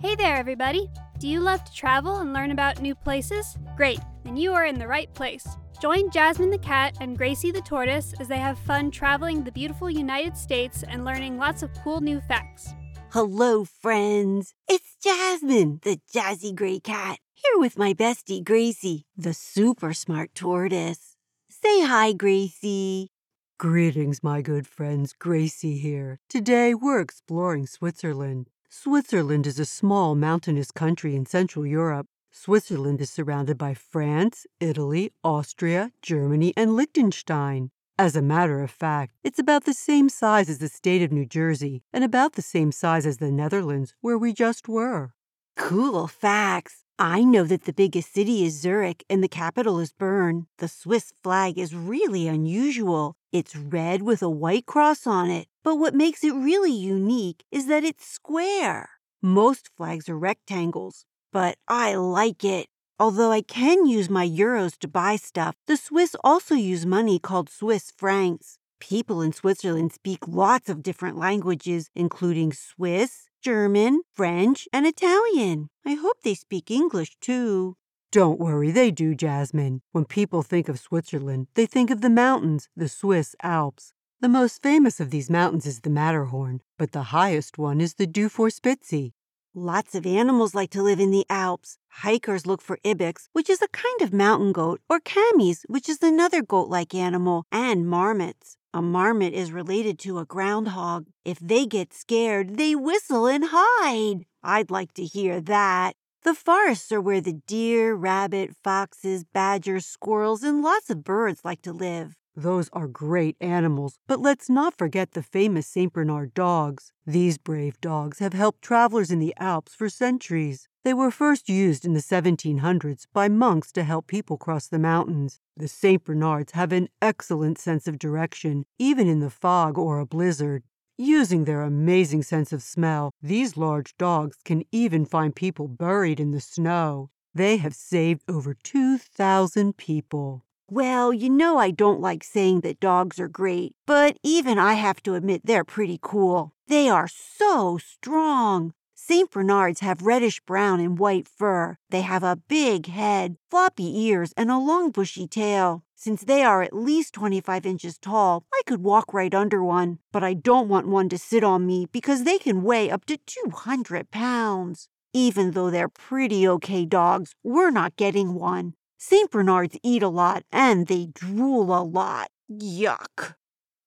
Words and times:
Hey 0.00 0.14
there, 0.14 0.36
everybody! 0.36 0.88
Do 1.18 1.28
you 1.28 1.40
love 1.40 1.62
to 1.62 1.74
travel 1.74 2.20
and 2.20 2.32
learn 2.32 2.52
about 2.52 2.80
new 2.80 2.94
places? 2.94 3.58
Great, 3.76 4.00
then 4.24 4.34
you 4.34 4.54
are 4.54 4.64
in 4.64 4.78
the 4.78 4.88
right 4.88 5.12
place. 5.12 5.46
Join 5.78 6.10
Jasmine 6.10 6.48
the 6.48 6.56
cat 6.56 6.96
and 7.02 7.18
Gracie 7.18 7.50
the 7.50 7.60
tortoise 7.60 8.14
as 8.18 8.26
they 8.26 8.38
have 8.38 8.58
fun 8.60 8.90
traveling 8.90 9.44
the 9.44 9.52
beautiful 9.52 9.90
United 9.90 10.38
States 10.38 10.82
and 10.84 11.04
learning 11.04 11.36
lots 11.36 11.62
of 11.62 11.68
cool 11.84 12.00
new 12.00 12.18
facts. 12.22 12.70
Hello, 13.10 13.66
friends. 13.66 14.54
It's 14.66 14.96
Jasmine, 15.04 15.80
the 15.82 16.00
jazzy 16.10 16.54
gray 16.54 16.80
cat, 16.80 17.18
here 17.34 17.58
with 17.58 17.76
my 17.76 17.92
bestie 17.92 18.42
Gracie, 18.42 19.04
the 19.18 19.34
super 19.34 19.92
smart 19.92 20.34
tortoise. 20.34 21.16
Say 21.50 21.84
hi, 21.84 22.14
Gracie. 22.14 23.10
Greetings, 23.58 24.22
my 24.22 24.40
good 24.40 24.66
friends. 24.66 25.12
Gracie 25.12 25.76
here. 25.76 26.20
Today 26.30 26.72
we're 26.72 27.00
exploring 27.02 27.66
Switzerland. 27.66 28.49
Switzerland 28.72 29.48
is 29.48 29.58
a 29.58 29.64
small 29.64 30.14
mountainous 30.14 30.70
country 30.70 31.16
in 31.16 31.26
Central 31.26 31.66
Europe. 31.66 32.06
Switzerland 32.30 33.00
is 33.00 33.10
surrounded 33.10 33.58
by 33.58 33.74
France, 33.74 34.46
Italy, 34.60 35.10
Austria, 35.24 35.90
Germany, 36.02 36.54
and 36.56 36.76
Liechtenstein. 36.76 37.72
As 37.98 38.14
a 38.14 38.22
matter 38.22 38.62
of 38.62 38.70
fact, 38.70 39.16
it's 39.24 39.40
about 39.40 39.64
the 39.64 39.74
same 39.74 40.08
size 40.08 40.48
as 40.48 40.58
the 40.58 40.68
state 40.68 41.02
of 41.02 41.10
New 41.10 41.26
Jersey 41.26 41.82
and 41.92 42.04
about 42.04 42.34
the 42.34 42.42
same 42.42 42.70
size 42.70 43.06
as 43.06 43.16
the 43.16 43.32
Netherlands, 43.32 43.96
where 44.02 44.16
we 44.16 44.32
just 44.32 44.68
were. 44.68 45.14
Cool 45.56 46.06
facts. 46.06 46.84
I 46.96 47.24
know 47.24 47.42
that 47.42 47.64
the 47.64 47.72
biggest 47.72 48.14
city 48.14 48.44
is 48.44 48.60
Zurich 48.60 49.02
and 49.10 49.20
the 49.20 49.26
capital 49.26 49.80
is 49.80 49.92
Bern. 49.92 50.46
The 50.58 50.68
Swiss 50.68 51.12
flag 51.24 51.58
is 51.58 51.74
really 51.74 52.28
unusual. 52.28 53.16
It's 53.32 53.54
red 53.54 54.02
with 54.02 54.22
a 54.22 54.28
white 54.28 54.66
cross 54.66 55.06
on 55.06 55.30
it. 55.30 55.46
But 55.62 55.76
what 55.76 55.94
makes 55.94 56.24
it 56.24 56.34
really 56.34 56.72
unique 56.72 57.44
is 57.52 57.66
that 57.66 57.84
it's 57.84 58.06
square. 58.06 58.88
Most 59.22 59.70
flags 59.76 60.08
are 60.08 60.18
rectangles, 60.18 61.04
but 61.32 61.56
I 61.68 61.94
like 61.94 62.42
it. 62.44 62.66
Although 62.98 63.30
I 63.30 63.42
can 63.42 63.86
use 63.86 64.10
my 64.10 64.28
euros 64.28 64.76
to 64.78 64.88
buy 64.88 65.16
stuff, 65.16 65.54
the 65.66 65.76
Swiss 65.76 66.16
also 66.24 66.54
use 66.54 66.84
money 66.84 67.18
called 67.18 67.48
Swiss 67.48 67.92
francs. 67.96 68.58
People 68.80 69.22
in 69.22 69.32
Switzerland 69.32 69.92
speak 69.92 70.26
lots 70.26 70.68
of 70.68 70.82
different 70.82 71.16
languages, 71.16 71.90
including 71.94 72.52
Swiss, 72.52 73.28
German, 73.42 74.02
French, 74.14 74.66
and 74.72 74.86
Italian. 74.86 75.68
I 75.86 75.94
hope 75.94 76.22
they 76.22 76.34
speak 76.34 76.70
English 76.70 77.16
too. 77.20 77.76
Don't 78.12 78.40
worry, 78.40 78.72
they 78.72 78.90
do, 78.90 79.14
Jasmine. 79.14 79.82
When 79.92 80.04
people 80.04 80.42
think 80.42 80.68
of 80.68 80.80
Switzerland, 80.80 81.46
they 81.54 81.64
think 81.64 81.90
of 81.90 82.00
the 82.00 82.10
mountains, 82.10 82.68
the 82.76 82.88
Swiss 82.88 83.36
Alps. 83.40 83.92
The 84.20 84.28
most 84.28 84.60
famous 84.62 84.98
of 84.98 85.10
these 85.10 85.30
mountains 85.30 85.64
is 85.64 85.82
the 85.82 85.90
Matterhorn, 85.90 86.60
but 86.76 86.90
the 86.90 87.14
highest 87.14 87.56
one 87.56 87.80
is 87.80 87.94
the 87.94 88.08
Dufourspitze. 88.08 89.12
Lots 89.54 89.94
of 89.94 90.06
animals 90.06 90.56
like 90.56 90.70
to 90.70 90.82
live 90.82 90.98
in 90.98 91.12
the 91.12 91.24
Alps. 91.30 91.78
Hikers 92.02 92.48
look 92.48 92.60
for 92.60 92.80
ibex, 92.84 93.28
which 93.32 93.48
is 93.48 93.62
a 93.62 93.68
kind 93.68 94.02
of 94.02 94.12
mountain 94.12 94.50
goat, 94.50 94.80
or 94.90 94.98
camis, 94.98 95.64
which 95.68 95.88
is 95.88 96.02
another 96.02 96.42
goat 96.42 96.68
like 96.68 96.94
animal, 96.96 97.44
and 97.52 97.86
marmots. 97.88 98.56
A 98.74 98.82
marmot 98.82 99.34
is 99.34 99.52
related 99.52 100.00
to 100.00 100.18
a 100.18 100.24
groundhog. 100.24 101.06
If 101.24 101.38
they 101.38 101.64
get 101.64 101.94
scared, 101.94 102.56
they 102.56 102.74
whistle 102.74 103.26
and 103.26 103.44
hide. 103.48 104.26
I'd 104.42 104.70
like 104.70 104.94
to 104.94 105.04
hear 105.04 105.40
that. 105.42 105.94
The 106.22 106.34
forests 106.34 106.92
are 106.92 107.00
where 107.00 107.22
the 107.22 107.40
deer, 107.46 107.94
rabbit, 107.94 108.54
foxes, 108.62 109.24
badgers, 109.24 109.86
squirrels, 109.86 110.42
and 110.42 110.60
lots 110.62 110.90
of 110.90 111.02
birds 111.02 111.40
like 111.46 111.62
to 111.62 111.72
live. 111.72 112.14
Those 112.36 112.68
are 112.74 112.86
great 112.86 113.36
animals, 113.40 113.98
but 114.06 114.20
let's 114.20 114.50
not 114.50 114.76
forget 114.76 115.12
the 115.12 115.22
famous 115.22 115.66
St. 115.66 115.90
Bernard 115.90 116.34
dogs. 116.34 116.92
These 117.06 117.38
brave 117.38 117.80
dogs 117.80 118.18
have 118.18 118.34
helped 118.34 118.60
travelers 118.60 119.10
in 119.10 119.18
the 119.18 119.34
Alps 119.38 119.74
for 119.74 119.88
centuries. 119.88 120.68
They 120.84 120.92
were 120.92 121.10
first 121.10 121.48
used 121.48 121.86
in 121.86 121.94
the 121.94 122.00
1700s 122.00 123.06
by 123.14 123.28
monks 123.28 123.72
to 123.72 123.82
help 123.82 124.06
people 124.06 124.36
cross 124.36 124.68
the 124.68 124.78
mountains. 124.78 125.40
The 125.56 125.68
St. 125.68 126.04
Bernards 126.04 126.52
have 126.52 126.72
an 126.72 126.88
excellent 127.00 127.58
sense 127.58 127.88
of 127.88 127.98
direction, 127.98 128.66
even 128.78 129.08
in 129.08 129.20
the 129.20 129.30
fog 129.30 129.78
or 129.78 129.98
a 129.98 130.06
blizzard. 130.06 130.64
Using 131.02 131.46
their 131.46 131.62
amazing 131.62 132.24
sense 132.24 132.52
of 132.52 132.62
smell, 132.62 133.10
these 133.22 133.56
large 133.56 133.96
dogs 133.96 134.36
can 134.44 134.64
even 134.70 135.06
find 135.06 135.34
people 135.34 135.66
buried 135.66 136.20
in 136.20 136.30
the 136.30 136.42
snow. 136.42 137.08
They 137.34 137.56
have 137.56 137.74
saved 137.74 138.22
over 138.28 138.52
2,000 138.52 139.78
people. 139.78 140.44
Well, 140.68 141.10
you 141.14 141.30
know 141.30 141.56
I 141.56 141.70
don't 141.70 142.02
like 142.02 142.22
saying 142.22 142.60
that 142.60 142.80
dogs 142.80 143.18
are 143.18 143.28
great, 143.28 143.72
but 143.86 144.18
even 144.22 144.58
I 144.58 144.74
have 144.74 145.02
to 145.04 145.14
admit 145.14 145.46
they're 145.46 145.64
pretty 145.64 145.98
cool. 146.02 146.52
They 146.68 146.90
are 146.90 147.08
so 147.08 147.78
strong. 147.78 148.74
St. 149.10 149.28
Bernards 149.28 149.80
have 149.80 150.02
reddish 150.02 150.38
brown 150.38 150.78
and 150.78 150.96
white 150.96 151.26
fur. 151.26 151.76
They 151.90 152.02
have 152.02 152.22
a 152.22 152.38
big 152.46 152.86
head, 152.86 153.34
floppy 153.50 154.02
ears, 154.02 154.32
and 154.36 154.52
a 154.52 154.56
long 154.56 154.92
bushy 154.92 155.26
tail. 155.26 155.82
Since 155.96 156.22
they 156.22 156.44
are 156.44 156.62
at 156.62 156.72
least 156.72 157.14
25 157.14 157.66
inches 157.66 157.98
tall, 157.98 158.44
I 158.54 158.62
could 158.68 158.84
walk 158.84 159.12
right 159.12 159.34
under 159.34 159.64
one, 159.64 159.98
but 160.12 160.22
I 160.22 160.34
don't 160.34 160.68
want 160.68 160.86
one 160.86 161.08
to 161.08 161.18
sit 161.18 161.42
on 161.42 161.66
me 161.66 161.88
because 161.90 162.22
they 162.22 162.38
can 162.38 162.62
weigh 162.62 162.88
up 162.88 163.04
to 163.06 163.16
200 163.16 164.12
pounds. 164.12 164.88
Even 165.12 165.50
though 165.50 165.70
they're 165.70 165.88
pretty 165.88 166.46
okay 166.46 166.86
dogs, 166.86 167.34
we're 167.42 167.72
not 167.72 167.96
getting 167.96 168.34
one. 168.34 168.74
St. 168.96 169.28
Bernards 169.28 169.76
eat 169.82 170.04
a 170.04 170.08
lot 170.08 170.44
and 170.52 170.86
they 170.86 171.06
drool 171.06 171.76
a 171.76 171.82
lot. 171.82 172.28
Yuck. 172.48 173.34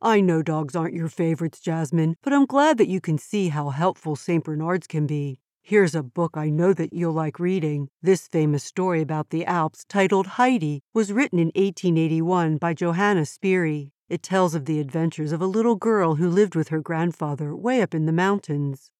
I 0.05 0.19
know 0.19 0.41
dogs 0.41 0.75
aren't 0.75 0.93
your 0.93 1.07
favorites, 1.07 1.61
Jasmine, 1.61 2.17
but 2.21 2.33
I'm 2.33 2.45
glad 2.45 2.77
that 2.77 2.89
you 2.89 2.99
can 2.99 3.17
see 3.17 3.47
how 3.47 3.69
helpful 3.69 4.17
St. 4.17 4.43
Bernards 4.43 4.85
can 4.85 5.07
be. 5.07 5.39
Here's 5.61 5.95
a 5.95 6.03
book 6.03 6.35
I 6.35 6.49
know 6.49 6.73
that 6.73 6.91
you'll 6.91 7.13
like 7.13 7.39
reading. 7.39 7.87
This 8.01 8.27
famous 8.27 8.65
story 8.65 8.99
about 8.99 9.29
the 9.29 9.45
Alps, 9.45 9.85
titled 9.87 10.27
Heidi, 10.27 10.81
was 10.93 11.13
written 11.13 11.39
in 11.39 11.53
1881 11.55 12.57
by 12.57 12.73
Johanna 12.73 13.21
Spyri. 13.21 13.91
It 14.09 14.21
tells 14.21 14.53
of 14.55 14.65
the 14.65 14.81
adventures 14.81 15.31
of 15.31 15.41
a 15.41 15.47
little 15.47 15.77
girl 15.77 16.15
who 16.15 16.29
lived 16.29 16.53
with 16.53 16.67
her 16.67 16.81
grandfather 16.81 17.55
way 17.55 17.81
up 17.81 17.95
in 17.95 18.05
the 18.05 18.11
mountains. 18.11 18.91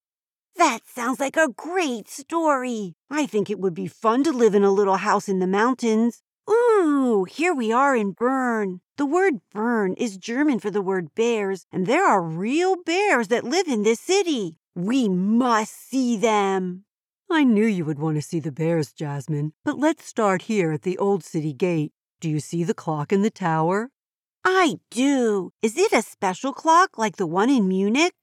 That 0.55 0.87
sounds 0.87 1.19
like 1.19 1.35
a 1.35 1.49
great 1.49 2.07
story. 2.07 2.93
I 3.11 3.25
think 3.25 3.49
it 3.49 3.59
would 3.59 3.73
be 3.73 3.87
fun 3.87 4.23
to 4.23 4.31
live 4.31 4.55
in 4.55 4.63
a 4.63 4.71
little 4.71 4.95
house 4.95 5.27
in 5.27 5.39
the 5.39 5.47
mountains. 5.47 6.23
Ooh, 6.49 7.25
here 7.29 7.53
we 7.53 7.71
are 7.71 7.95
in 7.95 8.11
Bern. 8.11 8.81
The 8.97 9.05
word 9.05 9.35
Bern 9.51 9.93
is 9.93 10.17
German 10.17 10.59
for 10.59 10.69
the 10.69 10.81
word 10.81 11.15
bears, 11.15 11.65
and 11.71 11.87
there 11.87 12.05
are 12.05 12.21
real 12.21 12.75
bears 12.83 13.29
that 13.29 13.45
live 13.45 13.67
in 13.67 13.83
this 13.83 13.99
city. 13.99 14.57
We 14.75 15.07
must 15.07 15.73
see 15.89 16.17
them. 16.17 16.83
I 17.31 17.43
knew 17.43 17.65
you 17.65 17.85
would 17.85 17.99
want 17.99 18.17
to 18.17 18.21
see 18.21 18.39
the 18.39 18.51
bears, 18.51 18.91
Jasmine, 18.91 19.53
but 19.63 19.79
let's 19.79 20.05
start 20.05 20.43
here 20.43 20.71
at 20.71 20.81
the 20.81 20.97
old 20.97 21.23
city 21.23 21.53
gate. 21.53 21.93
Do 22.19 22.29
you 22.29 22.39
see 22.39 22.63
the 22.63 22.73
clock 22.73 23.13
in 23.13 23.21
the 23.21 23.29
tower? 23.29 23.89
I 24.43 24.79
do. 24.91 25.51
Is 25.61 25.77
it 25.77 25.93
a 25.93 26.01
special 26.01 26.51
clock 26.51 26.97
like 26.97 27.15
the 27.15 27.25
one 27.25 27.49
in 27.49 27.67
Munich? 27.67 28.13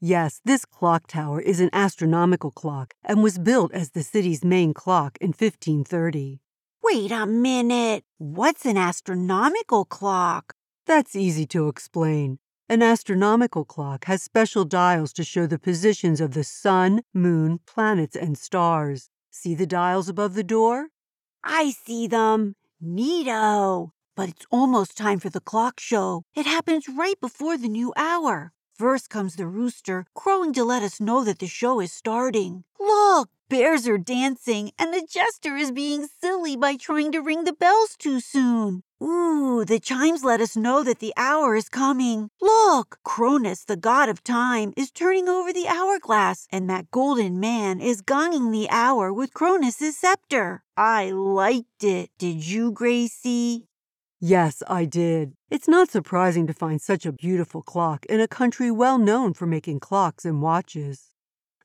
Yes, 0.00 0.40
this 0.44 0.64
clock 0.64 1.06
tower 1.06 1.40
is 1.40 1.60
an 1.60 1.70
astronomical 1.72 2.50
clock 2.50 2.94
and 3.04 3.22
was 3.22 3.38
built 3.38 3.72
as 3.72 3.90
the 3.90 4.02
city's 4.02 4.44
main 4.44 4.72
clock 4.72 5.18
in 5.20 5.28
1530. 5.28 6.40
Wait 6.90 7.12
a 7.12 7.26
minute. 7.26 8.04
What's 8.16 8.64
an 8.64 8.78
astronomical 8.78 9.84
clock? 9.84 10.54
That's 10.86 11.14
easy 11.14 11.44
to 11.48 11.68
explain. 11.68 12.38
An 12.66 12.82
astronomical 12.82 13.66
clock 13.66 14.06
has 14.06 14.22
special 14.22 14.64
dials 14.64 15.12
to 15.14 15.24
show 15.24 15.46
the 15.46 15.58
positions 15.58 16.18
of 16.18 16.32
the 16.32 16.44
sun, 16.44 17.02
moon, 17.12 17.60
planets, 17.66 18.16
and 18.16 18.38
stars. 18.38 19.10
See 19.30 19.54
the 19.54 19.66
dials 19.66 20.08
above 20.08 20.32
the 20.34 20.42
door? 20.42 20.88
I 21.44 21.72
see 21.72 22.06
them. 22.06 22.54
Neato. 22.82 23.90
But 24.16 24.30
it's 24.30 24.46
almost 24.50 24.96
time 24.96 25.18
for 25.18 25.28
the 25.28 25.40
clock 25.40 25.80
show. 25.80 26.22
It 26.34 26.46
happens 26.46 26.88
right 26.88 27.20
before 27.20 27.58
the 27.58 27.68
new 27.68 27.92
hour. 27.96 28.52
First 28.78 29.10
comes 29.10 29.36
the 29.36 29.46
rooster, 29.46 30.06
crowing 30.14 30.54
to 30.54 30.64
let 30.64 30.82
us 30.82 31.00
know 31.00 31.22
that 31.24 31.40
the 31.40 31.48
show 31.48 31.80
is 31.80 31.92
starting. 31.92 32.64
Look, 32.80 33.28
bears 33.48 33.88
are 33.88 33.98
dancing, 33.98 34.72
and 34.78 34.92
the 34.92 35.06
jester 35.08 35.56
is 35.56 35.72
being 35.72 36.06
silly 36.20 36.56
by 36.56 36.76
trying 36.76 37.12
to 37.12 37.20
ring 37.20 37.44
the 37.44 37.52
bells 37.52 37.96
too 37.98 38.20
soon. 38.20 38.82
Ooh, 39.02 39.64
the 39.64 39.78
chimes 39.78 40.24
let 40.24 40.40
us 40.40 40.56
know 40.56 40.82
that 40.82 40.98
the 40.98 41.14
hour 41.16 41.54
is 41.54 41.68
coming. 41.68 42.30
Look, 42.40 42.98
Cronus, 43.04 43.64
the 43.64 43.76
god 43.76 44.08
of 44.08 44.24
time, 44.24 44.72
is 44.76 44.90
turning 44.90 45.28
over 45.28 45.52
the 45.52 45.68
hourglass, 45.68 46.46
and 46.50 46.68
that 46.68 46.90
golden 46.90 47.38
man 47.38 47.80
is 47.80 48.02
gonging 48.02 48.50
the 48.50 48.68
hour 48.70 49.12
with 49.12 49.34
Cronus's 49.34 49.96
scepter. 49.96 50.62
I 50.76 51.10
liked 51.10 51.84
it. 51.84 52.10
Did 52.18 52.46
you, 52.46 52.72
Gracie? 52.72 53.68
Yes, 54.20 54.64
I 54.66 54.84
did. 54.84 55.34
It's 55.48 55.68
not 55.68 55.90
surprising 55.92 56.48
to 56.48 56.52
find 56.52 56.82
such 56.82 57.06
a 57.06 57.12
beautiful 57.12 57.62
clock 57.62 58.04
in 58.06 58.20
a 58.20 58.26
country 58.26 58.68
well 58.68 58.98
known 58.98 59.32
for 59.32 59.46
making 59.46 59.78
clocks 59.78 60.24
and 60.24 60.42
watches. 60.42 61.14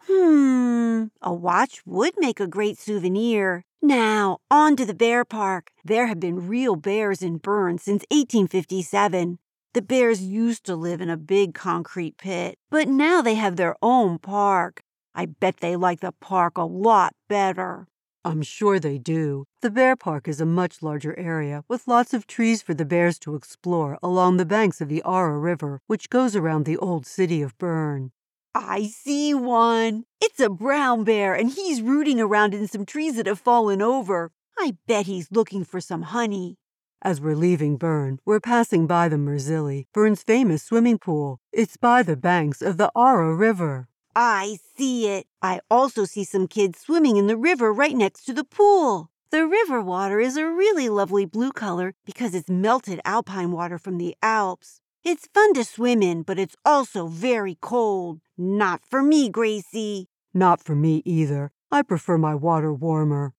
Hmm, 0.07 1.05
a 1.21 1.33
watch 1.33 1.81
would 1.85 2.13
make 2.17 2.39
a 2.39 2.47
great 2.47 2.77
souvenir. 2.77 3.63
Now, 3.81 4.39
on 4.51 4.75
to 4.75 4.85
the 4.85 4.94
bear 4.94 5.23
park. 5.23 5.71
There 5.83 6.07
have 6.07 6.19
been 6.19 6.47
real 6.47 6.75
bears 6.75 7.21
in 7.21 7.38
Bern 7.38 7.77
since 7.77 8.03
1857. 8.11 9.39
The 9.73 9.81
bears 9.81 10.21
used 10.21 10.65
to 10.65 10.75
live 10.75 11.01
in 11.01 11.09
a 11.09 11.17
big 11.17 11.53
concrete 11.53 12.17
pit, 12.17 12.57
but 12.69 12.88
now 12.88 13.21
they 13.21 13.35
have 13.35 13.55
their 13.55 13.75
own 13.81 14.19
park. 14.19 14.83
I 15.15 15.25
bet 15.25 15.57
they 15.61 15.75
like 15.75 16.01
the 16.01 16.11
park 16.11 16.57
a 16.57 16.63
lot 16.63 17.13
better. 17.27 17.88
I'm 18.25 18.41
sure 18.41 18.79
they 18.79 18.97
do. 18.97 19.45
The 19.61 19.69
bear 19.71 19.95
park 19.95 20.27
is 20.27 20.39
a 20.39 20.45
much 20.45 20.81
larger 20.81 21.17
area 21.17 21.63
with 21.67 21.88
lots 21.88 22.13
of 22.13 22.27
trees 22.27 22.61
for 22.61 22.73
the 22.73 22.85
bears 22.85 23.19
to 23.19 23.35
explore 23.35 23.97
along 24.01 24.38
the 24.38 24.45
banks 24.45 24.79
of 24.79 24.89
the 24.89 25.01
Aare 25.05 25.39
River, 25.39 25.81
which 25.88 26.09
goes 26.09 26.35
around 26.35 26.65
the 26.65 26.77
old 26.77 27.05
city 27.05 27.41
of 27.41 27.57
Bern. 27.57 28.11
I 28.55 28.85
see 28.85 29.33
one. 29.33 30.05
It's 30.21 30.39
a 30.39 30.50
brown 30.50 31.03
bear, 31.03 31.33
and 31.33 31.50
he's 31.50 31.81
rooting 31.81 32.19
around 32.19 32.53
in 32.53 32.67
some 32.67 32.85
trees 32.85 33.15
that 33.15 33.25
have 33.25 33.39
fallen 33.39 33.81
over. 33.81 34.31
I 34.57 34.77
bet 34.88 35.07
he's 35.07 35.31
looking 35.31 35.65
for 35.65 35.81
some 35.81 36.03
honey. 36.03 36.57
As 37.01 37.19
we're 37.19 37.35
leaving 37.35 37.77
Bern, 37.77 38.19
we're 38.25 38.39
passing 38.39 38.88
by 38.88 39.09
the 39.09 39.17
Marzili, 39.17 39.88
Bern's 39.94 40.23
famous 40.23 40.63
swimming 40.63 41.00
pool. 41.00 41.39
It's 41.51 41.77
by 41.77 42.03
the 42.03 42.15
banks 42.15 42.61
of 42.61 42.77
the 42.77 42.91
Aare 42.95 43.35
River. 43.35 43.88
I 44.15 44.59
see 44.77 45.07
it. 45.07 45.25
I 45.41 45.59
also 45.71 46.05
see 46.05 46.23
some 46.23 46.47
kids 46.47 46.79
swimming 46.79 47.17
in 47.17 47.27
the 47.27 47.35
river 47.35 47.73
right 47.73 47.95
next 47.95 48.23
to 48.25 48.33
the 48.33 48.44
pool. 48.44 49.09
The 49.31 49.47
river 49.47 49.81
water 49.81 50.19
is 50.19 50.38
a 50.38 50.45
really 50.45 50.89
lovely 50.89 51.25
blue 51.25 51.51
color 51.51 51.95
because 52.05 52.35
it's 52.35 52.50
melted 52.50 53.01
alpine 53.03 53.51
water 53.51 53.79
from 53.79 53.97
the 53.97 54.15
Alps. 54.21 54.79
It's 55.05 55.27
fun 55.33 55.53
to 55.55 55.65
swim 55.65 56.01
in, 56.01 56.23
but 56.23 56.39
it's 56.39 56.55
also 56.63 57.07
very 57.07 57.57
cold. 57.59 58.21
Not 58.38 58.85
for 58.89 59.03
me, 59.03 59.27
Gracie. 59.27 60.07
Not 60.33 60.63
for 60.63 60.75
me 60.75 61.01
either. 61.03 61.51
I 61.69 61.81
prefer 61.81 62.17
my 62.17 62.35
water 62.35 62.73
warmer. 62.73 63.33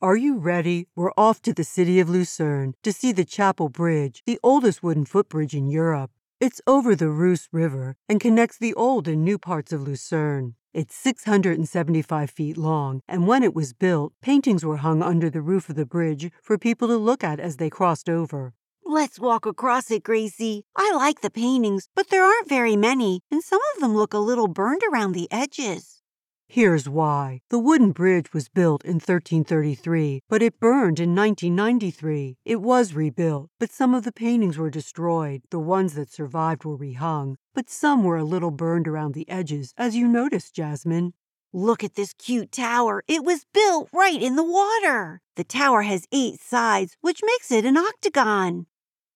Are 0.00 0.16
you 0.16 0.38
ready? 0.38 0.86
We're 0.94 1.10
off 1.16 1.42
to 1.42 1.52
the 1.52 1.64
city 1.64 1.98
of 1.98 2.08
Lucerne 2.08 2.74
to 2.84 2.92
see 2.92 3.10
the 3.10 3.24
Chapel 3.24 3.68
Bridge, 3.68 4.22
the 4.26 4.38
oldest 4.44 4.80
wooden 4.84 5.04
footbridge 5.04 5.54
in 5.54 5.66
Europe. 5.66 6.12
It's 6.38 6.60
over 6.68 6.94
the 6.94 7.10
Reuss 7.10 7.48
River 7.50 7.96
and 8.08 8.20
connects 8.20 8.56
the 8.56 8.74
old 8.74 9.08
and 9.08 9.24
new 9.24 9.38
parts 9.38 9.72
of 9.72 9.82
Lucerne. 9.82 10.54
It's 10.72 10.94
675 10.94 12.30
feet 12.30 12.56
long, 12.56 13.00
and 13.08 13.26
when 13.26 13.42
it 13.42 13.56
was 13.56 13.72
built, 13.72 14.12
paintings 14.22 14.64
were 14.64 14.76
hung 14.76 15.02
under 15.02 15.30
the 15.30 15.42
roof 15.42 15.68
of 15.68 15.74
the 15.74 15.84
bridge 15.84 16.30
for 16.40 16.56
people 16.56 16.86
to 16.86 16.96
look 16.96 17.24
at 17.24 17.40
as 17.40 17.56
they 17.56 17.70
crossed 17.70 18.08
over. 18.08 18.54
Let's 18.90 19.20
walk 19.20 19.44
across 19.44 19.90
it, 19.90 20.02
Gracie. 20.02 20.64
I 20.74 20.94
like 20.96 21.20
the 21.20 21.28
paintings, 21.28 21.90
but 21.94 22.08
there 22.08 22.24
aren't 22.24 22.48
very 22.48 22.74
many, 22.74 23.20
and 23.30 23.44
some 23.44 23.60
of 23.74 23.82
them 23.82 23.94
look 23.94 24.14
a 24.14 24.18
little 24.18 24.48
burned 24.48 24.80
around 24.90 25.12
the 25.12 25.30
edges. 25.30 26.00
Here's 26.48 26.88
why. 26.88 27.42
The 27.50 27.58
wooden 27.58 27.92
bridge 27.92 28.32
was 28.32 28.48
built 28.48 28.82
in 28.86 28.94
1333, 28.94 30.22
but 30.30 30.40
it 30.40 30.58
burned 30.58 31.00
in 31.00 31.14
1993. 31.14 32.38
It 32.46 32.62
was 32.62 32.94
rebuilt, 32.94 33.50
but 33.60 33.70
some 33.70 33.94
of 33.94 34.04
the 34.04 34.10
paintings 34.10 34.56
were 34.56 34.70
destroyed. 34.70 35.42
The 35.50 35.58
ones 35.58 35.92
that 35.92 36.10
survived 36.10 36.64
were 36.64 36.78
rehung, 36.78 37.34
but 37.54 37.68
some 37.68 38.04
were 38.04 38.16
a 38.16 38.24
little 38.24 38.50
burned 38.50 38.88
around 38.88 39.12
the 39.12 39.28
edges, 39.28 39.74
as 39.76 39.96
you 39.96 40.08
noticed, 40.08 40.54
Jasmine. 40.54 41.12
Look 41.52 41.84
at 41.84 41.94
this 41.94 42.14
cute 42.14 42.52
tower. 42.52 43.02
It 43.06 43.22
was 43.22 43.44
built 43.52 43.90
right 43.92 44.22
in 44.22 44.36
the 44.36 44.42
water. 44.42 45.20
The 45.36 45.44
tower 45.44 45.82
has 45.82 46.06
eight 46.10 46.40
sides, 46.40 46.96
which 47.02 47.20
makes 47.22 47.52
it 47.52 47.66
an 47.66 47.76
octagon. 47.76 48.66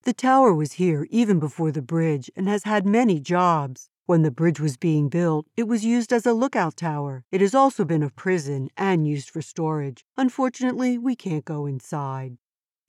The 0.05 0.13
tower 0.13 0.53
was 0.53 0.73
here 0.73 1.07
even 1.11 1.39
before 1.39 1.71
the 1.71 1.81
bridge 1.81 2.29
and 2.35 2.49
has 2.49 2.65
had 2.65 2.85
many 2.85 3.21
jobs. 3.21 3.89
When 4.05 4.23
the 4.23 4.33
bridge 4.33 4.59
was 4.59 4.77
being 4.77 5.09
built, 5.09 5.47
it 5.57 5.69
was 5.69 5.85
used 5.85 6.13
as 6.13 6.27
a 6.27 6.33
lookout 6.33 6.77
tower. 6.77 7.23
It 7.31 7.41
has 7.41 7.55
also 7.55 7.85
been 7.85 8.03
a 8.03 8.11
prison 8.11 8.69
and 8.77 9.07
used 9.07 9.31
for 9.31 9.41
storage. 9.41 10.05
Unfortunately, 10.17 10.99
we 10.99 11.15
can't 11.15 11.45
go 11.45 11.67
inside. 11.67 12.37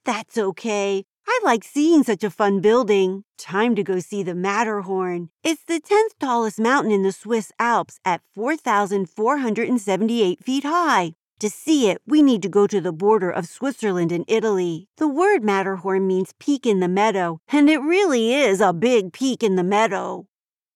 That's 0.05 0.39
okay. 0.39 1.05
I 1.27 1.39
like 1.43 1.63
seeing 1.63 2.03
such 2.03 2.23
a 2.23 2.31
fun 2.31 2.61
building. 2.61 3.25
Time 3.37 3.75
to 3.75 3.83
go 3.83 3.99
see 3.99 4.23
the 4.23 4.33
Matterhorn. 4.33 5.29
It's 5.43 5.63
the 5.63 5.79
10th 5.79 6.17
tallest 6.19 6.59
mountain 6.59 6.91
in 6.91 7.03
the 7.03 7.11
Swiss 7.11 7.51
Alps 7.59 7.99
at 8.03 8.21
4,478 8.33 10.43
feet 10.43 10.63
high. 10.63 11.13
To 11.43 11.49
see 11.49 11.89
it, 11.89 12.01
we 12.07 12.21
need 12.21 12.41
to 12.43 12.47
go 12.47 12.67
to 12.67 12.79
the 12.79 12.93
border 12.93 13.29
of 13.29 13.49
Switzerland 13.49 14.13
and 14.13 14.23
Italy. 14.29 14.87
The 14.95 15.09
word 15.09 15.43
Matterhorn 15.43 16.07
means 16.07 16.33
peak 16.39 16.65
in 16.65 16.79
the 16.79 16.87
meadow, 16.87 17.41
and 17.49 17.69
it 17.69 17.81
really 17.81 18.33
is 18.33 18.61
a 18.61 18.71
big 18.71 19.11
peak 19.11 19.43
in 19.43 19.57
the 19.57 19.63
meadow. 19.63 20.25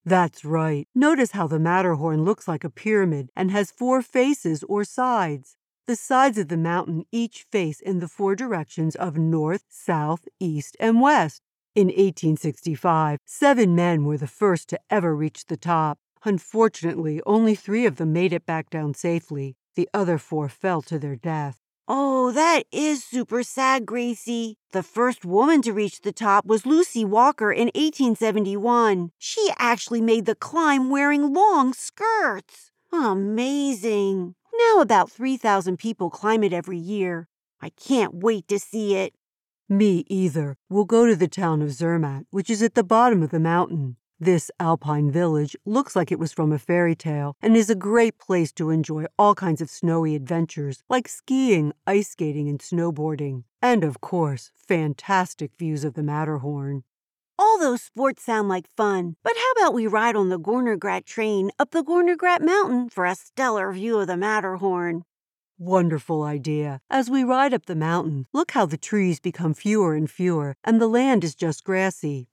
That's 0.03 0.43
right. 0.43 0.85
Notice 0.93 1.31
how 1.31 1.47
the 1.47 1.57
Matterhorn 1.57 2.25
looks 2.25 2.49
like 2.49 2.65
a 2.65 2.69
pyramid 2.69 3.29
and 3.33 3.49
has 3.49 3.71
four 3.71 4.01
faces 4.01 4.61
or 4.63 4.83
sides. 4.83 5.55
The 5.85 5.95
sides 5.95 6.37
of 6.37 6.49
the 6.49 6.57
mountain 6.57 7.05
each 7.13 7.45
face 7.49 7.79
in 7.79 7.99
the 7.99 8.09
four 8.09 8.35
directions 8.35 8.97
of 8.97 9.17
north, 9.17 9.63
south, 9.69 10.27
east, 10.37 10.75
and 10.81 10.99
west. 10.99 11.41
In 11.75 11.87
1865, 11.87 13.19
seven 13.23 13.73
men 13.73 14.03
were 14.03 14.17
the 14.17 14.27
first 14.27 14.67
to 14.67 14.79
ever 14.89 15.15
reach 15.15 15.45
the 15.45 15.55
top. 15.55 15.97
Unfortunately, 16.25 17.21
only 17.25 17.55
three 17.55 17.85
of 17.85 17.95
them 17.95 18.11
made 18.11 18.33
it 18.33 18.45
back 18.45 18.69
down 18.69 18.93
safely. 18.93 19.55
The 19.77 19.88
other 19.94 20.18
four 20.18 20.50
fell 20.50 20.81
to 20.81 20.97
their 20.97 21.15
death. 21.15 21.59
Oh, 21.88 22.31
that 22.31 22.63
is 22.71 23.03
super 23.03 23.44
sad, 23.44 23.85
Gracie. 23.85 24.57
The 24.71 24.81
first 24.81 25.24
woman 25.24 25.62
to 25.62 25.71
reach 25.71 26.01
the 26.01 26.12
top 26.12 26.47
was 26.47 26.65
Lucy 26.65 27.06
Walker 27.06 27.51
in 27.51 27.68
1871. 27.75 29.12
She 29.19 29.51
actually 29.59 30.01
made 30.01 30.25
the 30.25 30.33
climb 30.33 30.89
wearing 30.89 31.31
long 31.31 31.74
skirts. 31.74 32.71
Amazing. 32.91 34.33
Now 34.51 34.81
about 34.81 35.12
3,000 35.12 35.77
people 35.77 36.09
climb 36.09 36.44
it 36.44 36.53
every 36.53 36.80
year. 36.80 37.27
I 37.62 37.69
can't 37.69 38.15
wait 38.15 38.47
to 38.47 38.57
see 38.57 38.95
it. 38.95 39.13
Me 39.69 40.06
either. 40.07 40.57
We'll 40.71 40.85
go 40.85 41.06
to 41.06 41.15
the 41.15 41.27
town 41.27 41.62
of 41.62 41.69
Zermatt, 41.71 42.25
which 42.31 42.50
is 42.50 42.63
at 42.63 42.73
the 42.73 42.83
bottom 42.83 43.21
of 43.21 43.30
the 43.30 43.39
mountain. 43.39 43.97
This 44.19 44.49
alpine 44.59 45.11
village 45.11 45.55
looks 45.63 45.95
like 45.95 46.11
it 46.11 46.17
was 46.17 46.33
from 46.33 46.51
a 46.51 46.57
fairy 46.57 46.95
tale 46.95 47.35
and 47.39 47.55
is 47.55 47.69
a 47.69 47.75
great 47.75 48.17
place 48.17 48.51
to 48.53 48.71
enjoy 48.71 49.05
all 49.19 49.35
kinds 49.35 49.61
of 49.61 49.69
snowy 49.69 50.15
adventures 50.15 50.81
like 50.89 51.07
skiing, 51.07 51.71
ice 51.85 52.09
skating, 52.09 52.49
and 52.49 52.59
snowboarding. 52.59 53.43
And 53.61 53.83
of 53.83 54.01
course, 54.01 54.49
fantastic 54.55 55.51
views 55.55 55.83
of 55.83 55.93
the 55.93 56.01
Matterhorn. 56.01 56.83
All 57.37 57.59
those 57.59 57.83
sports 57.83 58.23
sound 58.23 58.49
like 58.49 58.65
fun, 58.75 59.17
but 59.21 59.33
how 59.37 59.51
about 59.51 59.75
we 59.75 59.85
ride 59.85 60.15
on 60.15 60.29
the 60.29 60.39
Gornergrat 60.39 61.05
train 61.05 61.51
up 61.59 61.69
the 61.69 61.83
Gornergrat 61.83 62.41
Mountain 62.41 62.89
for 62.89 63.05
a 63.05 63.13
stellar 63.13 63.71
view 63.71 63.99
of 63.99 64.07
the 64.07 64.17
Matterhorn? 64.17 65.03
Wonderful 65.59 66.23
idea. 66.23 66.79
As 66.89 67.07
we 67.07 67.23
ride 67.23 67.53
up 67.53 67.67
the 67.67 67.75
mountain, 67.75 68.25
look 68.33 68.51
how 68.51 68.65
the 68.65 68.77
trees 68.77 69.19
become 69.19 69.53
fewer 69.53 69.93
and 69.93 70.09
fewer, 70.09 70.55
and 70.63 70.81
the 70.81 70.87
land 70.87 71.23
is 71.23 71.35
just 71.35 71.63
grassy. 71.63 72.29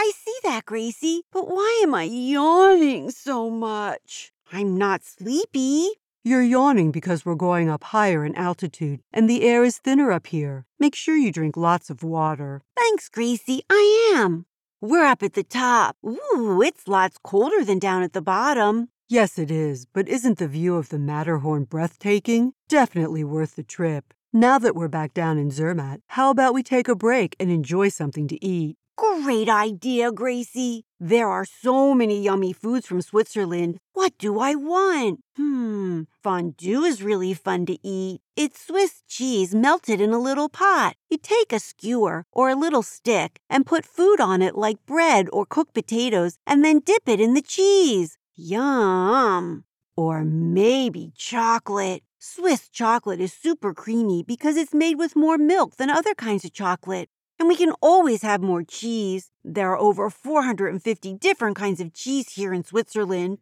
I 0.00 0.12
see 0.14 0.38
that, 0.44 0.64
Gracie, 0.64 1.22
but 1.32 1.48
why 1.48 1.80
am 1.82 1.92
I 1.92 2.04
yawning 2.04 3.10
so 3.10 3.50
much? 3.50 4.30
I'm 4.52 4.78
not 4.78 5.02
sleepy. 5.02 5.88
You're 6.22 6.40
yawning 6.40 6.92
because 6.92 7.26
we're 7.26 7.34
going 7.34 7.68
up 7.68 7.82
higher 7.82 8.24
in 8.24 8.36
altitude 8.36 9.00
and 9.12 9.28
the 9.28 9.42
air 9.42 9.64
is 9.64 9.78
thinner 9.78 10.12
up 10.12 10.28
here. 10.28 10.66
Make 10.78 10.94
sure 10.94 11.16
you 11.16 11.32
drink 11.32 11.56
lots 11.56 11.90
of 11.90 12.04
water. 12.04 12.62
Thanks, 12.76 13.08
Gracie. 13.08 13.64
I 13.68 14.14
am. 14.14 14.46
We're 14.80 15.04
up 15.04 15.24
at 15.24 15.32
the 15.32 15.42
top. 15.42 15.96
Ooh, 16.06 16.62
it's 16.62 16.86
lots 16.86 17.18
colder 17.24 17.64
than 17.64 17.80
down 17.80 18.04
at 18.04 18.12
the 18.12 18.22
bottom. 18.22 18.90
Yes, 19.08 19.36
it 19.36 19.50
is, 19.50 19.84
but 19.92 20.08
isn't 20.08 20.38
the 20.38 20.46
view 20.46 20.76
of 20.76 20.90
the 20.90 21.00
Matterhorn 21.00 21.64
breathtaking? 21.64 22.52
Definitely 22.68 23.24
worth 23.24 23.56
the 23.56 23.64
trip. 23.64 24.14
Now 24.32 24.60
that 24.60 24.76
we're 24.76 24.86
back 24.86 25.12
down 25.12 25.38
in 25.38 25.50
Zermatt, 25.50 26.02
how 26.06 26.30
about 26.30 26.54
we 26.54 26.62
take 26.62 26.86
a 26.86 26.94
break 26.94 27.34
and 27.40 27.50
enjoy 27.50 27.88
something 27.88 28.28
to 28.28 28.44
eat? 28.44 28.76
Great 28.98 29.48
idea, 29.48 30.10
Gracie. 30.10 30.82
There 30.98 31.28
are 31.28 31.44
so 31.44 31.94
many 31.94 32.20
yummy 32.20 32.52
foods 32.52 32.84
from 32.84 33.00
Switzerland. 33.00 33.78
What 33.92 34.18
do 34.18 34.40
I 34.40 34.56
want? 34.56 35.20
Hmm, 35.36 36.02
fondue 36.20 36.82
is 36.82 37.00
really 37.00 37.32
fun 37.32 37.64
to 37.66 37.78
eat. 37.86 38.22
It's 38.34 38.66
Swiss 38.66 39.04
cheese 39.06 39.54
melted 39.54 40.00
in 40.00 40.12
a 40.12 40.18
little 40.18 40.48
pot. 40.48 40.96
You 41.08 41.16
take 41.16 41.52
a 41.52 41.60
skewer 41.60 42.24
or 42.32 42.48
a 42.48 42.56
little 42.56 42.82
stick 42.82 43.38
and 43.48 43.64
put 43.64 43.86
food 43.86 44.20
on 44.20 44.42
it 44.42 44.56
like 44.56 44.84
bread 44.84 45.28
or 45.32 45.46
cooked 45.46 45.74
potatoes 45.74 46.36
and 46.44 46.64
then 46.64 46.80
dip 46.80 47.08
it 47.08 47.20
in 47.20 47.34
the 47.34 47.48
cheese. 47.56 48.18
Yum! 48.34 49.62
Or 49.96 50.24
maybe 50.24 51.12
chocolate. 51.16 52.02
Swiss 52.18 52.68
chocolate 52.68 53.20
is 53.20 53.32
super 53.32 53.72
creamy 53.72 54.24
because 54.24 54.56
it's 54.56 54.74
made 54.74 54.98
with 54.98 55.14
more 55.14 55.38
milk 55.38 55.76
than 55.76 55.88
other 55.88 56.16
kinds 56.16 56.44
of 56.44 56.52
chocolate. 56.52 57.08
And 57.38 57.48
we 57.48 57.56
can 57.56 57.72
always 57.80 58.22
have 58.22 58.42
more 58.42 58.64
cheese. 58.64 59.30
There 59.44 59.70
are 59.70 59.78
over 59.78 60.10
450 60.10 61.14
different 61.14 61.56
kinds 61.56 61.80
of 61.80 61.94
cheese 61.94 62.30
here 62.30 62.52
in 62.52 62.64
Switzerland. 62.64 63.38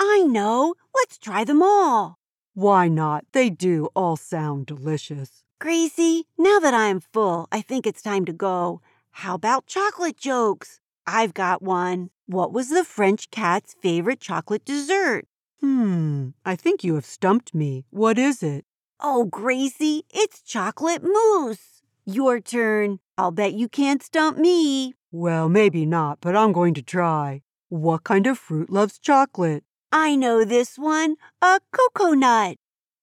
I 0.00 0.24
know. 0.26 0.74
Let's 0.94 1.18
try 1.18 1.44
them 1.44 1.62
all. 1.62 2.18
Why 2.54 2.88
not? 2.88 3.24
They 3.32 3.50
do 3.50 3.88
all 3.94 4.16
sound 4.16 4.66
delicious. 4.66 5.44
Gracie, 5.60 6.24
now 6.36 6.58
that 6.58 6.74
I 6.74 6.86
am 6.86 7.00
full, 7.00 7.48
I 7.52 7.60
think 7.60 7.86
it's 7.86 8.02
time 8.02 8.24
to 8.24 8.32
go. 8.32 8.80
How 9.10 9.34
about 9.34 9.66
chocolate 9.66 10.16
jokes? 10.16 10.80
I've 11.06 11.34
got 11.34 11.62
one. 11.62 12.10
What 12.26 12.52
was 12.52 12.70
the 12.70 12.84
French 12.84 13.30
cat's 13.30 13.74
favorite 13.80 14.20
chocolate 14.20 14.64
dessert? 14.64 15.26
Hmm, 15.60 16.30
I 16.44 16.56
think 16.56 16.82
you 16.82 16.96
have 16.96 17.06
stumped 17.06 17.54
me. 17.54 17.86
What 17.90 18.18
is 18.18 18.42
it? 18.42 18.64
Oh, 19.00 19.24
Gracie, 19.24 20.04
it's 20.12 20.42
chocolate 20.42 21.02
mousse. 21.02 21.75
Your 22.08 22.38
turn. 22.38 23.00
I'll 23.18 23.32
bet 23.32 23.54
you 23.54 23.68
can't 23.68 24.00
stump 24.00 24.38
me. 24.38 24.94
Well, 25.10 25.48
maybe 25.48 25.84
not, 25.84 26.18
but 26.20 26.36
I'm 26.36 26.52
going 26.52 26.72
to 26.74 26.82
try. 26.82 27.42
What 27.68 28.04
kind 28.04 28.28
of 28.28 28.38
fruit 28.38 28.70
loves 28.70 29.00
chocolate? 29.00 29.64
I 29.90 30.14
know 30.14 30.44
this 30.44 30.78
one 30.78 31.16
a 31.42 31.58
coconut. 31.72 32.58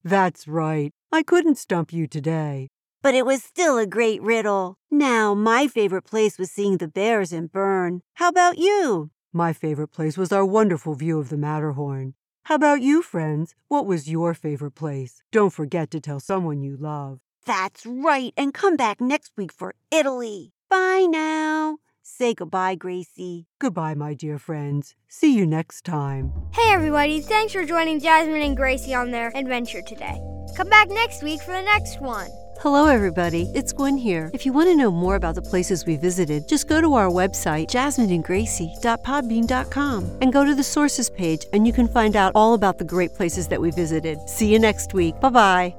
That's 0.05 0.47
right. 0.47 0.93
I 1.11 1.21
couldn't 1.21 1.57
stump 1.57 1.91
you 1.91 2.07
today. 2.07 2.69
But 3.01 3.13
it 3.13 3.25
was 3.25 3.43
still 3.43 3.77
a 3.77 3.85
great 3.85 4.21
riddle. 4.21 4.75
Now, 4.89 5.33
my 5.33 5.67
favorite 5.67 6.05
place 6.05 6.39
was 6.39 6.49
seeing 6.49 6.77
the 6.77 6.87
bears 6.87 7.33
in 7.33 7.47
Bern. 7.47 8.03
How 8.13 8.29
about 8.29 8.57
you? 8.57 9.11
My 9.33 9.51
favorite 9.51 9.89
place 9.89 10.17
was 10.17 10.31
our 10.31 10.45
wonderful 10.45 10.95
view 10.95 11.19
of 11.19 11.27
the 11.27 11.35
Matterhorn. 11.35 12.13
How 12.45 12.55
about 12.55 12.81
you, 12.81 13.01
friends? 13.01 13.53
What 13.67 13.85
was 13.85 14.09
your 14.09 14.33
favorite 14.33 14.75
place? 14.75 15.21
Don't 15.33 15.49
forget 15.49 15.91
to 15.91 15.99
tell 15.99 16.21
someone 16.21 16.63
you 16.63 16.77
love. 16.77 17.19
That's 17.45 17.85
right, 17.85 18.33
and 18.37 18.53
come 18.53 18.75
back 18.75 19.01
next 19.01 19.31
week 19.37 19.51
for 19.51 19.75
Italy. 19.91 20.53
Bye 20.69 21.07
now. 21.09 21.77
Say 22.01 22.33
goodbye, 22.33 22.75
Gracie. 22.75 23.47
Goodbye, 23.59 23.95
my 23.95 24.13
dear 24.13 24.37
friends. 24.37 24.95
See 25.07 25.35
you 25.35 25.45
next 25.45 25.85
time. 25.85 26.33
Hey, 26.53 26.71
everybody. 26.71 27.21
Thanks 27.21 27.53
for 27.53 27.65
joining 27.65 27.99
Jasmine 27.99 28.41
and 28.41 28.57
Gracie 28.57 28.93
on 28.93 29.11
their 29.11 29.31
adventure 29.35 29.81
today. 29.81 30.19
Come 30.55 30.69
back 30.69 30.89
next 30.89 31.23
week 31.23 31.41
for 31.41 31.51
the 31.51 31.61
next 31.61 32.01
one. 32.01 32.29
Hello, 32.59 32.87
everybody. 32.87 33.51
It's 33.55 33.73
Gwen 33.73 33.97
here. 33.97 34.29
If 34.33 34.45
you 34.45 34.53
want 34.53 34.69
to 34.69 34.75
know 34.75 34.91
more 34.91 35.15
about 35.15 35.35
the 35.35 35.41
places 35.41 35.85
we 35.85 35.97
visited, 35.97 36.47
just 36.47 36.69
go 36.69 36.79
to 36.81 36.93
our 36.93 37.09
website, 37.09 37.67
jasmineandgracie.podbean.com, 37.67 40.17
and 40.21 40.31
go 40.31 40.45
to 40.45 40.55
the 40.55 40.63
sources 40.63 41.09
page, 41.09 41.45
and 41.51 41.65
you 41.65 41.73
can 41.73 41.87
find 41.87 42.15
out 42.15 42.31
all 42.35 42.53
about 42.53 42.77
the 42.77 42.85
great 42.85 43.15
places 43.15 43.47
that 43.47 43.59
we 43.59 43.71
visited. 43.71 44.19
See 44.29 44.51
you 44.51 44.59
next 44.59 44.93
week. 44.93 45.19
Bye 45.19 45.29
bye. 45.29 45.73